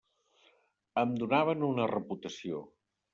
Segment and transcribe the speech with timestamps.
[1.01, 2.63] Em donaven una reputació.